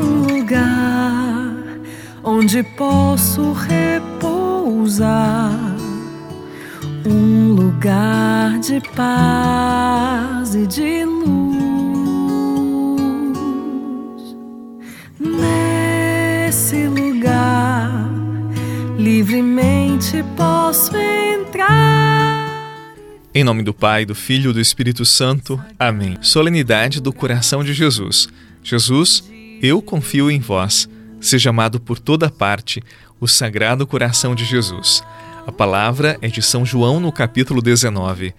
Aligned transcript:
Um 0.00 0.26
lugar 0.26 1.78
onde 2.22 2.62
posso 2.62 3.52
repousar, 3.52 5.50
um 7.06 7.52
lugar 7.52 8.58
de 8.58 8.80
paz 8.94 10.54
e 10.54 10.66
de 10.66 11.04
luz. 11.04 11.28
Nesse 15.18 16.86
lugar, 16.86 18.10
livremente 18.98 20.24
posso 20.36 20.96
entrar. 20.96 21.37
Em 23.34 23.44
nome 23.44 23.62
do 23.62 23.72
Pai, 23.72 24.04
do 24.04 24.14
Filho 24.14 24.50
e 24.50 24.54
do 24.54 24.60
Espírito 24.60 25.04
Santo. 25.04 25.62
Amém. 25.78 26.18
Solenidade 26.20 27.00
do 27.00 27.12
coração 27.12 27.62
de 27.62 27.72
Jesus. 27.72 28.28
Jesus, 28.62 29.24
eu 29.62 29.80
confio 29.80 30.30
em 30.30 30.40
vós. 30.40 30.88
Seja 31.20 31.50
amado 31.50 31.80
por 31.80 31.98
toda 31.98 32.30
parte 32.30 32.82
o 33.20 33.26
Sagrado 33.26 33.86
Coração 33.86 34.34
de 34.34 34.44
Jesus. 34.44 35.02
A 35.46 35.52
palavra 35.52 36.18
é 36.20 36.28
de 36.28 36.42
São 36.42 36.64
João 36.66 37.00
no 37.00 37.10
capítulo 37.10 37.62
19. 37.62 38.34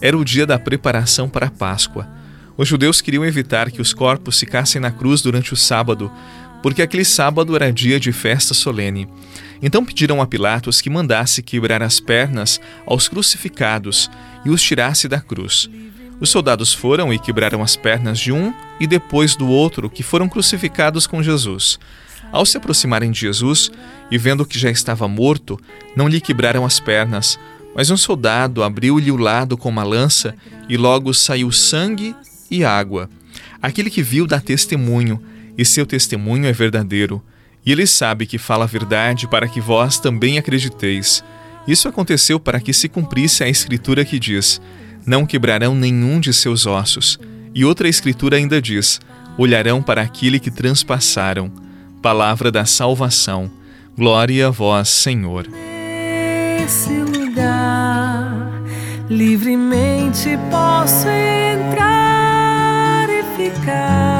Era 0.00 0.16
o 0.16 0.24
dia 0.24 0.46
da 0.46 0.58
preparação 0.58 1.28
para 1.28 1.46
a 1.46 1.50
Páscoa. 1.50 2.08
Os 2.56 2.68
judeus 2.68 3.00
queriam 3.00 3.24
evitar 3.24 3.70
que 3.70 3.82
os 3.82 3.92
corpos 3.92 4.38
ficassem 4.38 4.80
na 4.80 4.90
cruz 4.90 5.20
durante 5.20 5.52
o 5.52 5.56
sábado, 5.56 6.10
porque 6.62 6.82
aquele 6.82 7.04
sábado 7.04 7.54
era 7.54 7.72
dia 7.72 8.00
de 8.00 8.12
festa 8.12 8.54
solene. 8.54 9.08
Então 9.66 9.82
pediram 9.82 10.20
a 10.20 10.26
Pilatos 10.26 10.82
que 10.82 10.90
mandasse 10.90 11.42
quebrar 11.42 11.82
as 11.82 11.98
pernas 11.98 12.60
aos 12.84 13.08
crucificados 13.08 14.10
e 14.44 14.50
os 14.50 14.62
tirasse 14.62 15.08
da 15.08 15.18
cruz. 15.18 15.70
Os 16.20 16.28
soldados 16.28 16.74
foram 16.74 17.10
e 17.10 17.18
quebraram 17.18 17.62
as 17.62 17.74
pernas 17.74 18.18
de 18.18 18.30
um 18.30 18.52
e 18.78 18.86
depois 18.86 19.34
do 19.34 19.48
outro 19.48 19.88
que 19.88 20.02
foram 20.02 20.28
crucificados 20.28 21.06
com 21.06 21.22
Jesus. 21.22 21.78
Ao 22.30 22.44
se 22.44 22.58
aproximarem 22.58 23.10
de 23.10 23.20
Jesus 23.20 23.72
e 24.10 24.18
vendo 24.18 24.44
que 24.44 24.58
já 24.58 24.70
estava 24.70 25.08
morto, 25.08 25.58
não 25.96 26.08
lhe 26.08 26.20
quebraram 26.20 26.66
as 26.66 26.78
pernas, 26.78 27.38
mas 27.74 27.90
um 27.90 27.96
soldado 27.96 28.62
abriu-lhe 28.62 29.10
o 29.10 29.16
lado 29.16 29.56
com 29.56 29.70
uma 29.70 29.82
lança 29.82 30.34
e 30.68 30.76
logo 30.76 31.14
saiu 31.14 31.50
sangue 31.50 32.14
e 32.50 32.66
água. 32.66 33.08
Aquele 33.62 33.88
que 33.88 34.02
viu 34.02 34.26
dá 34.26 34.40
testemunho, 34.40 35.22
e 35.56 35.64
seu 35.64 35.86
testemunho 35.86 36.46
é 36.46 36.52
verdadeiro. 36.52 37.22
E 37.64 37.72
ele 37.72 37.86
sabe 37.86 38.26
que 38.26 38.36
fala 38.36 38.64
a 38.64 38.68
verdade 38.68 39.26
para 39.26 39.48
que 39.48 39.60
vós 39.60 39.98
também 39.98 40.38
acrediteis. 40.38 41.24
Isso 41.66 41.88
aconteceu 41.88 42.38
para 42.38 42.60
que 42.60 42.72
se 42.72 42.88
cumprisse 42.88 43.42
a 43.42 43.48
escritura 43.48 44.04
que 44.04 44.18
diz: 44.18 44.60
Não 45.06 45.24
quebrarão 45.24 45.74
nenhum 45.74 46.20
de 46.20 46.32
seus 46.32 46.66
ossos. 46.66 47.18
E 47.54 47.64
outra 47.64 47.88
escritura 47.88 48.36
ainda 48.36 48.60
diz: 48.60 49.00
Olharão 49.38 49.82
para 49.82 50.02
aquele 50.02 50.38
que 50.38 50.50
transpassaram. 50.50 51.50
Palavra 52.02 52.52
da 52.52 52.66
salvação. 52.66 53.50
Glória 53.96 54.48
a 54.48 54.50
vós, 54.50 54.88
Senhor. 54.88 55.46
Nesse 55.48 56.90
lugar, 56.90 58.62
livremente 59.08 60.36
posso 60.50 61.08
entrar 61.08 63.08
e 63.08 63.22
ficar. 63.36 64.13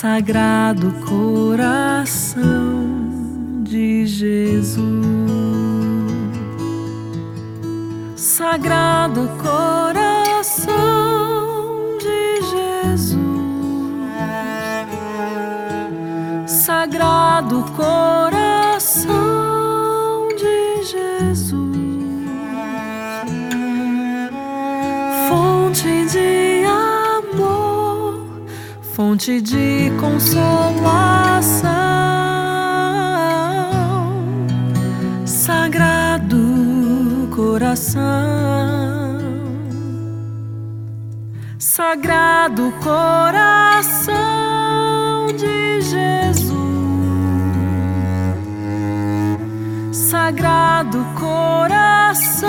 Sagrado 0.00 0.92
coração 1.08 2.44
de 3.64 4.06
Jesus. 4.06 4.86
Sagrado 8.14 9.28
coração 9.42 10.68
de 11.98 12.40
Jesus. 12.48 13.18
Sagrado 16.46 17.64
coração 17.76 19.08
de 20.36 20.84
Jesus, 20.84 22.30
fonte 25.28 26.04
de 26.06 26.47
fonte 28.98 29.40
de 29.40 29.92
consolação, 30.00 31.70
Sagrado 35.24 37.28
coração, 37.32 38.02
Sagrado 41.60 42.72
coração 42.82 44.16
de 45.28 45.80
Jesus. 45.80 46.50
Sagrado 49.92 51.06
Coração. 51.14 52.48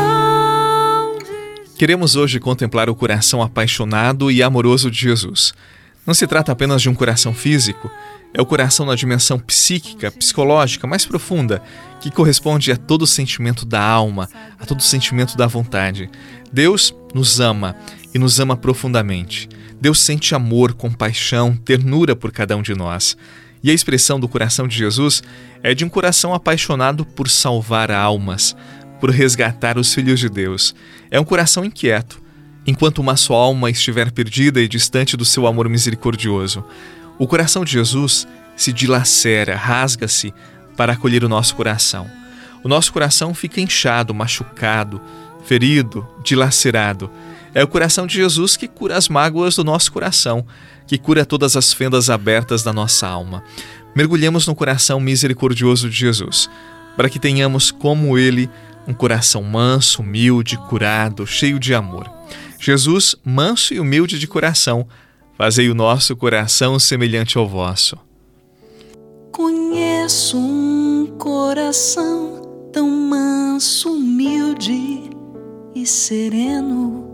De... 1.19 1.77
Queremos 1.77 2.16
hoje 2.16 2.39
contemplar 2.39 2.89
o 2.89 2.95
coração 2.95 3.43
apaixonado 3.43 4.31
e 4.31 4.41
amoroso 4.41 4.89
de 4.89 4.97
Jesus. 4.97 5.53
Não 6.09 6.16
se 6.16 6.25
trata 6.25 6.52
apenas 6.52 6.81
de 6.81 6.90
um 6.90 6.96
coração 6.96 7.36
físico, 7.36 7.88
é 8.34 8.42
o 8.42 8.46
coração 8.46 8.84
na 8.84 8.96
dimensão 8.96 9.38
psíquica, 9.38 10.09
psicológica 10.09 10.88
mais 10.88 11.06
profunda, 11.06 11.62
que 12.02 12.09
corresponde 12.09 12.72
a 12.72 12.75
todo 12.75 13.03
o 13.03 13.08
sentimento 13.08 13.64
da 13.64 13.80
alma, 13.80 14.28
a 14.59 14.66
todo 14.66 14.80
o 14.80 14.84
sentimento 14.84 15.38
da 15.38 15.46
vontade. 15.46 16.09
Deus 16.52 16.96
nos 17.14 17.40
ama 17.40 17.75
e 18.12 18.18
nos 18.18 18.40
ama 18.40 18.58
profundamente. 18.58 19.47
Deus 19.80 20.00
sente 20.00 20.34
amor, 20.34 20.74
compaixão, 20.74 21.56
ternura 21.56 22.16
por 22.16 22.31
cada 22.31 22.58
um 22.58 22.64
de 22.64 22.74
nós. 22.74 23.16
E 23.62 23.70
a 23.70 23.74
expressão 23.76 24.20
do 24.20 24.28
coração 24.28 24.68
de 24.68 24.76
Jesus 24.76 25.22
é 25.62 25.76
de 25.76 25.86
um 25.86 25.90
coração 25.90 26.34
apaixonado 26.34 27.06
por 27.06 27.30
salvar 27.30 27.91
almas, 27.91 28.56
por 29.00 29.12
resgatar 29.12 29.78
os 29.78 29.94
filhos 29.94 30.20
de 30.20 30.28
Deus. 30.28 30.74
É 31.12 31.20
um 31.20 31.24
coração 31.24 31.64
inquieto, 31.64 32.20
enquanto 32.66 33.00
uma 33.00 33.16
só 33.16 33.34
alma 33.34 33.70
estiver 33.70 34.12
perdida 34.12 34.62
e 34.62 34.68
distante 34.68 35.18
do 35.18 35.25
seu 35.25 35.47
amor 35.47 35.68
misericordioso. 35.70 36.64
O 37.18 37.28
coração 37.28 37.66
de 37.66 37.72
Jesus 37.72 38.28
se 38.56 38.74
dilacera, 38.74 39.56
rasga-se 39.56 40.34
para 40.75 40.94
acolher 40.94 41.24
o 41.24 41.30
nosso 41.30 41.56
coração. 41.56 42.09
O 42.64 42.68
nosso 42.68 42.92
coração 42.92 43.34
fica 43.34 43.62
inchado, 43.62 44.14
machucado, 44.14 45.02
ferido, 45.46 46.08
dilacerado. 46.24 47.09
É 47.53 47.64
o 47.64 47.68
coração 47.68 48.06
de 48.06 48.16
Jesus 48.16 48.56
que 48.56 48.68
cura 48.68 48.97
as 48.97 49.09
mágoas 49.09 49.56
do 49.56 49.64
nosso 49.64 49.91
coração, 49.91 50.46
que 50.86 50.97
cura 50.97 51.26
todas 51.26 51.56
as 51.56 51.74
fendas 51.74 52.09
abertas 52.09 52.64
da 52.64 52.72
nossa 52.74 53.08
alma. 53.08 53.44
Mergulhemos 53.96 54.46
no 54.46 54.56
coração 54.56 55.00
misericordioso 55.00 55.90
de 55.90 55.96
Jesus, 55.96 56.50
para 56.96 57.09
que 57.09 57.18
tenhamos, 57.18 57.72
como 57.72 58.18
ele, 58.18 58.50
um 58.89 58.94
coração 58.94 59.44
manso, 59.44 60.01
humilde, 60.01 60.57
curado, 60.57 61.27
cheio 61.27 61.59
de 61.59 61.75
amor. 61.75 62.11
Jesus, 62.59 63.16
manso 63.23 63.72
e 63.72 63.79
humilde 63.79 64.17
de 64.17 64.27
coração, 64.27 64.88
fazei 65.38 65.69
o 65.69 65.75
nosso 65.75 66.16
coração 66.16 66.79
semelhante 66.79 67.38
ao 67.38 67.47
vosso. 67.47 67.95
Conheço 69.31 70.38
um 70.38 71.16
coração 71.19 72.41
tão 72.73 72.89
manso, 72.89 73.94
humilde 73.94 75.11
e 75.75 75.85
sereno 75.85 77.07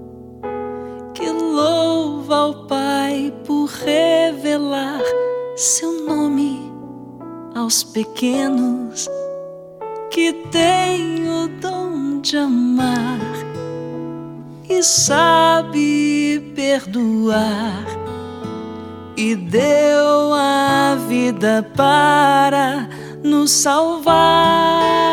que 1.14 1.30
louva 1.30 2.38
ao 2.38 2.68
Pai 2.68 3.34
por 3.46 3.66
revelar 3.66 5.02
seu 5.58 6.06
nome 6.06 6.72
aos 7.54 7.84
pequenos 7.84 9.10
que 10.16 10.32
tem 10.50 11.28
o 11.28 11.50
dom 11.60 12.22
de 12.22 12.38
amar 12.38 13.20
e 14.70 14.82
sabe 14.82 16.54
perdoar 16.56 17.84
e 19.18 19.36
deu 19.36 20.34
a 20.34 20.96
vida 21.10 21.70
para 21.76 22.88
nos 23.22 23.52
salvar. 23.52 25.05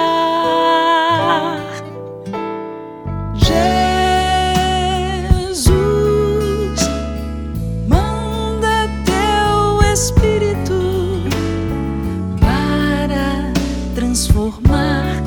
Transformar 13.94 15.22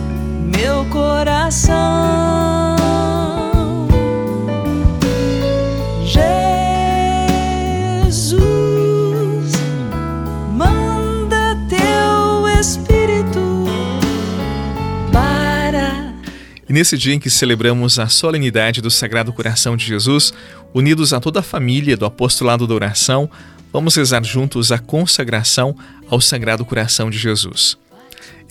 meu 0.58 0.86
coração. 0.86 1.76
Jesus, 8.06 8.32
manda 10.52 11.58
teu 11.70 12.48
Espírito 12.60 13.66
para 15.12 16.14
nesse 16.68 16.98
dia 16.98 17.14
em 17.14 17.20
que 17.20 17.30
celebramos 17.30 18.00
a 18.00 18.08
solenidade 18.08 18.82
do 18.82 18.90
Sagrado 18.92 19.32
Coração 19.32 19.78
de 19.78 19.86
Jesus, 19.86 20.34
unidos 20.74 21.14
a 21.14 21.20
toda 21.20 21.40
a 21.40 21.44
família 21.44 21.96
do 21.96 22.06
apostolado 22.06 22.68
da 22.68 22.74
oração, 22.74 23.30
vamos 23.72 23.96
rezar 23.96 24.24
juntos 24.24 24.72
a 24.72 24.80
consagração 24.80 25.76
ao 26.10 26.20
Sagrado 26.20 26.66
Coração 26.66 27.10
de 27.10 27.18
Jesus. 27.18 27.78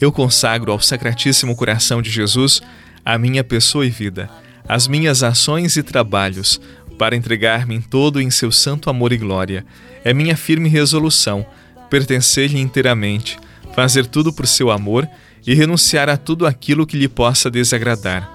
Eu 0.04 0.12
consagro 0.12 0.70
ao 0.70 0.78
Sacratíssimo 0.78 1.56
Coração 1.56 2.02
de 2.02 2.10
Jesus 2.10 2.60
a 3.02 3.16
minha 3.16 3.42
pessoa 3.42 3.86
e 3.86 3.88
vida, 3.88 4.28
as 4.68 4.86
minhas 4.86 5.22
ações 5.22 5.78
e 5.78 5.82
trabalhos, 5.82 6.60
para 6.98 7.16
entregar-me 7.16 7.74
em 7.74 7.80
todo 7.80 8.20
em 8.20 8.30
seu 8.30 8.52
santo 8.52 8.90
amor 8.90 9.14
e 9.14 9.16
glória. 9.16 9.64
É 10.04 10.12
minha 10.12 10.36
firme 10.36 10.68
resolução 10.68 11.46
pertencer-lhe 11.88 12.60
inteiramente, 12.60 13.38
fazer 13.74 14.04
tudo 14.04 14.30
por 14.30 14.46
seu 14.46 14.70
amor 14.70 15.08
e 15.46 15.54
renunciar 15.54 16.10
a 16.10 16.18
tudo 16.18 16.46
aquilo 16.46 16.86
que 16.86 16.98
lhe 16.98 17.08
possa 17.08 17.50
desagradar. 17.50 18.30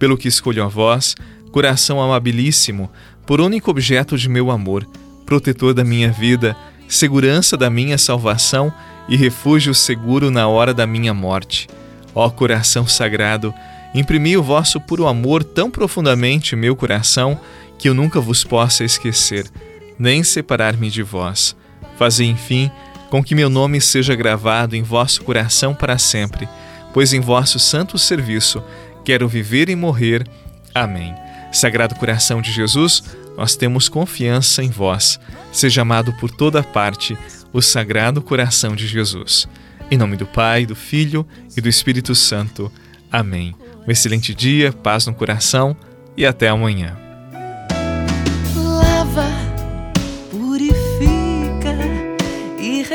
Pelo 0.00 0.18
que 0.18 0.26
escolho 0.26 0.64
a 0.64 0.66
vós, 0.66 1.14
coração 1.52 2.02
amabilíssimo, 2.02 2.90
por 3.24 3.40
único 3.40 3.70
objeto 3.70 4.18
de 4.18 4.28
meu 4.28 4.50
amor, 4.50 4.84
protetor 5.24 5.72
da 5.72 5.84
minha 5.84 6.10
vida, 6.10 6.56
segurança 6.88 7.56
da 7.56 7.70
minha 7.70 7.96
salvação 7.96 8.74
e 9.08 9.16
refúgio 9.16 9.74
seguro 9.74 10.30
na 10.30 10.48
hora 10.48 10.72
da 10.72 10.86
minha 10.86 11.12
morte. 11.12 11.68
Ó 12.14 12.28
coração 12.30 12.86
sagrado, 12.86 13.54
imprimi 13.94 14.36
o 14.36 14.42
vosso 14.42 14.80
puro 14.80 15.06
amor 15.06 15.42
tão 15.42 15.70
profundamente 15.70 16.54
em 16.54 16.58
meu 16.58 16.76
coração 16.76 17.38
que 17.78 17.88
eu 17.88 17.94
nunca 17.94 18.20
vos 18.20 18.44
possa 18.44 18.84
esquecer, 18.84 19.50
nem 19.98 20.22
separar-me 20.22 20.90
de 20.90 21.02
vós. 21.02 21.56
Fazei, 21.96 22.28
enfim, 22.28 22.70
com 23.10 23.22
que 23.22 23.34
meu 23.34 23.50
nome 23.50 23.80
seja 23.80 24.14
gravado 24.14 24.76
em 24.76 24.82
vosso 24.82 25.22
coração 25.22 25.74
para 25.74 25.98
sempre, 25.98 26.48
pois 26.94 27.12
em 27.12 27.20
vosso 27.20 27.58
santo 27.58 27.98
serviço 27.98 28.62
quero 29.04 29.28
viver 29.28 29.68
e 29.68 29.76
morrer. 29.76 30.26
Amém. 30.74 31.14
Sagrado 31.50 31.94
coração 31.94 32.40
de 32.40 32.50
Jesus, 32.50 33.02
nós 33.36 33.56
temos 33.56 33.88
confiança 33.88 34.62
em 34.62 34.70
vós. 34.70 35.20
Seja 35.52 35.82
amado 35.82 36.12
por 36.14 36.30
toda 36.30 36.62
parte 36.62 37.16
o 37.52 37.60
Sagrado 37.60 38.22
Coração 38.22 38.74
de 38.74 38.86
Jesus. 38.86 39.46
Em 39.90 39.98
nome 39.98 40.16
do 40.16 40.26
Pai, 40.26 40.64
do 40.64 40.74
Filho 40.74 41.26
e 41.56 41.60
do 41.60 41.68
Espírito 41.68 42.14
Santo. 42.14 42.72
Amém. 43.10 43.54
Um 43.86 43.90
excelente 43.90 44.34
dia, 44.34 44.72
paz 44.72 45.06
no 45.06 45.14
coração 45.14 45.76
e 46.16 46.24
até 46.24 46.48
amanhã. 46.48 46.96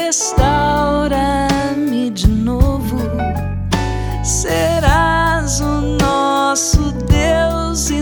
restaura-me 0.08 2.10
de 2.12 2.30
novo. 2.30 2.98
Serás 4.24 5.60
o 5.60 5.98
nosso 6.02 6.94
Deus 6.94 7.90
e 7.90 8.02